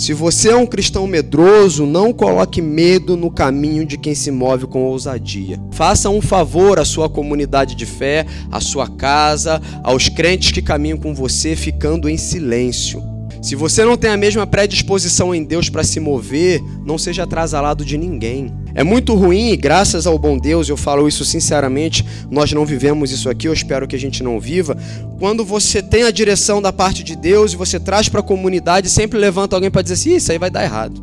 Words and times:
Se 0.00 0.14
você 0.14 0.48
é 0.48 0.56
um 0.56 0.64
cristão 0.64 1.06
medroso, 1.06 1.84
não 1.84 2.10
coloque 2.10 2.62
medo 2.62 3.18
no 3.18 3.30
caminho 3.30 3.84
de 3.84 3.98
quem 3.98 4.14
se 4.14 4.30
move 4.30 4.66
com 4.66 4.82
ousadia. 4.82 5.60
Faça 5.72 6.08
um 6.08 6.22
favor 6.22 6.80
à 6.80 6.86
sua 6.86 7.06
comunidade 7.06 7.74
de 7.74 7.84
fé, 7.84 8.24
à 8.50 8.62
sua 8.62 8.88
casa, 8.88 9.60
aos 9.84 10.08
crentes 10.08 10.52
que 10.52 10.62
caminham 10.62 10.96
com 10.96 11.14
você, 11.14 11.54
ficando 11.54 12.08
em 12.08 12.16
silêncio. 12.16 13.09
Se 13.42 13.56
você 13.56 13.84
não 13.84 13.96
tem 13.96 14.10
a 14.10 14.18
mesma 14.18 14.46
predisposição 14.46 15.34
em 15.34 15.42
Deus 15.42 15.70
para 15.70 15.82
se 15.82 15.98
mover, 15.98 16.62
não 16.84 16.98
seja 16.98 17.22
atrasalado 17.22 17.84
de 17.84 17.96
ninguém. 17.96 18.54
É 18.74 18.84
muito 18.84 19.14
ruim, 19.14 19.50
e 19.50 19.56
graças 19.56 20.06
ao 20.06 20.18
bom 20.18 20.38
Deus, 20.38 20.68
eu 20.68 20.76
falo 20.76 21.08
isso 21.08 21.24
sinceramente, 21.24 22.04
nós 22.30 22.52
não 22.52 22.66
vivemos 22.66 23.10
isso 23.10 23.30
aqui, 23.30 23.48
eu 23.48 23.52
espero 23.52 23.88
que 23.88 23.96
a 23.96 23.98
gente 23.98 24.22
não 24.22 24.38
viva. 24.38 24.76
Quando 25.18 25.42
você 25.42 25.82
tem 25.82 26.02
a 26.02 26.10
direção 26.10 26.60
da 26.60 26.72
parte 26.72 27.02
de 27.02 27.16
Deus 27.16 27.54
e 27.54 27.56
você 27.56 27.80
traz 27.80 28.10
para 28.10 28.20
a 28.20 28.22
comunidade, 28.22 28.90
sempre 28.90 29.18
levanta 29.18 29.56
alguém 29.56 29.70
para 29.70 29.82
dizer 29.82 29.94
assim: 29.94 30.16
isso 30.16 30.30
aí 30.30 30.38
vai 30.38 30.50
dar 30.50 30.62
errado. 30.62 31.02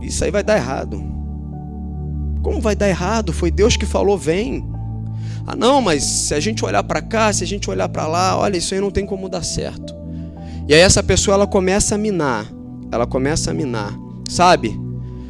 Isso 0.00 0.24
aí 0.24 0.30
vai 0.30 0.42
dar 0.42 0.56
errado. 0.56 1.02
Como 2.42 2.60
vai 2.60 2.74
dar 2.74 2.88
errado? 2.88 3.32
Foi 3.32 3.50
Deus 3.50 3.76
que 3.76 3.86
falou, 3.86 4.16
vem. 4.16 4.71
Ah, 5.46 5.56
não, 5.56 5.80
mas 5.80 6.02
se 6.04 6.34
a 6.34 6.40
gente 6.40 6.64
olhar 6.64 6.82
para 6.82 7.02
cá, 7.02 7.32
se 7.32 7.42
a 7.42 7.46
gente 7.46 7.68
olhar 7.68 7.88
para 7.88 8.06
lá, 8.06 8.36
olha, 8.36 8.56
isso 8.56 8.74
aí 8.74 8.80
não 8.80 8.90
tem 8.90 9.04
como 9.04 9.28
dar 9.28 9.44
certo. 9.44 9.94
E 10.68 10.74
aí 10.74 10.80
essa 10.80 11.02
pessoa 11.02 11.34
ela 11.34 11.46
começa 11.46 11.94
a 11.94 11.98
minar, 11.98 12.46
ela 12.90 13.06
começa 13.06 13.50
a 13.50 13.54
minar, 13.54 13.92
sabe? 14.28 14.68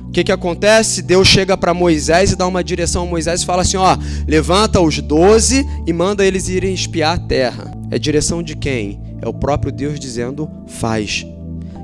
O 0.07 0.11
que, 0.13 0.25
que 0.25 0.33
acontece? 0.33 1.01
Deus 1.01 1.27
chega 1.27 1.57
para 1.57 1.73
Moisés 1.73 2.33
e 2.33 2.37
dá 2.37 2.47
uma 2.47 2.63
direção 2.63 3.05
a 3.05 3.07
Moisés 3.07 3.41
e 3.43 3.47
fala 3.47 3.63
assim: 3.63 3.79
ó, 3.79 3.97
levanta 4.29 4.79
os 4.79 5.01
doze 5.01 5.67
e 5.87 5.93
manda 5.93 6.27
eles 6.27 6.49
irem 6.49 6.75
espiar 6.75 7.15
a 7.15 7.19
terra. 7.19 7.73
É 7.91 7.99
direção 7.99 8.43
de 8.43 8.55
quem? 8.55 9.01
É 9.23 9.29
o 9.29 9.33
próprio 9.33 9.73
Deus 9.73 9.99
dizendo: 9.99 10.51
faz. 10.67 11.25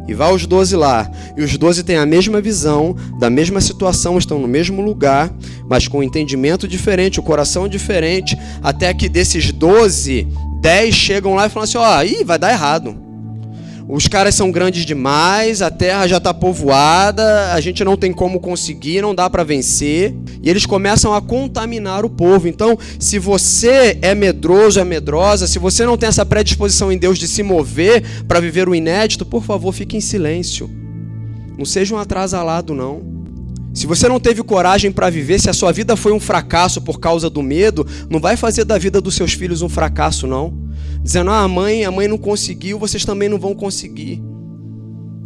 E 0.09 0.15
vai 0.15 0.35
os 0.35 0.47
doze 0.47 0.75
lá. 0.75 1.11
E 1.37 1.43
os 1.43 1.57
doze 1.59 1.85
têm 1.85 1.97
a 1.97 2.07
mesma 2.07 2.41
visão, 2.41 2.97
da 3.19 3.29
mesma 3.29 3.61
situação, 3.61 4.17
estão 4.19 4.39
no 4.39 4.49
mesmo 4.49 4.83
lugar, 4.83 5.31
mas 5.69 5.87
com 5.87 5.99
um 5.99 6.03
entendimento 6.03 6.67
diferente, 6.67 7.21
o 7.21 7.23
coração 7.23 7.69
diferente, 7.69 8.37
até 8.63 8.93
que 8.95 9.09
desses 9.09 9.53
doze, 9.53 10.27
dez 10.61 10.95
chegam 10.95 11.35
lá 11.35 11.47
e 11.47 11.51
falam 11.51 11.65
assim: 11.65 11.79
ó, 11.79 12.01
oh, 12.01 12.25
vai 12.25 12.39
dar 12.39 12.51
errado. 12.51 13.08
Os 13.91 14.07
caras 14.07 14.35
são 14.35 14.51
grandes 14.51 14.85
demais, 14.85 15.63
a 15.63 15.71
terra 15.71 16.07
já 16.07 16.19
está 16.19 16.35
povoada, 16.35 17.55
a 17.55 17.61
gente 17.61 17.83
não 17.83 17.97
tem 17.97 18.13
como 18.13 18.39
conseguir, 18.39 19.01
não 19.01 19.15
dá 19.15 19.31
para 19.31 19.43
vencer. 19.43 20.15
E 20.43 20.51
eles 20.51 20.67
começam 20.67 21.15
a 21.15 21.23
contaminar 21.23 22.05
o 22.05 22.11
povo. 22.11 22.47
Então, 22.47 22.79
se 23.01 23.19
você 23.19 23.97
é 24.03 24.15
medroso, 24.15 24.79
é 24.79 24.85
medrosa, 24.85 25.47
se 25.47 25.59
você 25.59 25.87
não 25.87 25.97
tem 25.97 26.07
essa 26.07 26.27
predisposição 26.27 26.93
em 26.93 26.99
Deus 26.99 27.19
de 27.19 27.27
se 27.27 27.43
mover 27.43 28.05
para 28.29 28.41
viver 28.41 28.69
o 28.69 28.75
inédito, 28.75 29.25
por 29.25 29.43
favor, 29.43 29.73
fique 29.73 29.97
em 29.97 30.03
silêncio. 30.03 30.69
Não 31.57 31.65
seja 31.65 31.95
um 31.95 31.99
atrasalado, 31.99 32.75
não. 32.75 33.01
Se 33.73 33.87
você 33.87 34.07
não 34.07 34.21
teve 34.21 34.43
coragem 34.43 34.93
para 34.93 35.09
viver, 35.09 35.41
se 35.41 35.49
a 35.49 35.55
sua 35.55 35.73
vida 35.73 35.97
foi 35.97 36.13
um 36.13 36.21
fracasso 36.21 36.83
por 36.83 37.01
causa 37.01 37.31
do 37.31 37.43
medo, 37.43 37.87
não 38.11 38.21
vai 38.21 38.37
fazer 38.37 38.67
da 38.67 38.77
vida 38.77 39.01
dos 39.01 39.15
seus 39.15 39.33
filhos 39.33 39.63
um 39.63 39.69
fracasso, 39.69 40.27
não 40.27 40.69
dizendo: 41.03 41.31
"Ah, 41.31 41.43
a 41.43 41.49
mãe, 41.49 41.85
a 41.85 41.91
mãe 41.91 42.09
não 42.09 42.19
conseguiu, 42.19 42.79
vocês 42.79 43.05
também 43.05 43.29
não 43.29 43.39
vão 43.39 43.55
conseguir". 43.55 44.23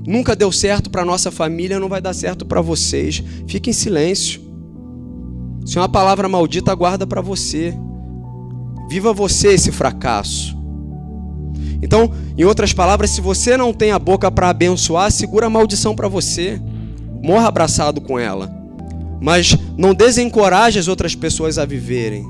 Nunca 0.07 0.35
deu 0.35 0.51
certo 0.51 0.91
para 0.91 1.05
nossa 1.05 1.31
família, 1.31 1.79
não 1.79 1.89
vai 1.89 2.01
dar 2.01 2.13
certo 2.13 2.45
para 2.45 2.61
vocês. 2.61 3.23
Fique 3.47 3.71
em 3.71 3.73
silêncio. 3.73 4.41
Se 5.65 5.79
é 5.79 5.81
uma 5.81 5.89
palavra 5.89 6.29
maldita, 6.29 6.75
guarda 6.75 7.07
para 7.07 7.21
você. 7.21 7.73
Viva 8.89 9.13
você 9.13 9.49
esse 9.55 9.71
fracasso. 9.71 10.57
Então, 11.81 12.13
em 12.37 12.45
outras 12.45 12.73
palavras, 12.73 13.11
se 13.11 13.21
você 13.21 13.57
não 13.57 13.73
tem 13.73 13.93
a 13.93 13.99
boca 13.99 14.31
para 14.31 14.49
abençoar, 14.49 15.11
segura 15.11 15.47
a 15.47 15.51
maldição 15.51 15.95
para 15.95 16.09
você. 16.09 16.61
Morra 17.23 17.47
abraçado 17.47 18.01
com 18.01 18.19
ela. 18.19 18.53
Mas 19.21 19.57
não 19.77 19.95
desencoraje 19.95 20.81
as 20.81 20.89
outras 20.89 21.15
pessoas 21.15 21.59
a 21.59 21.65
viverem. 21.65 22.27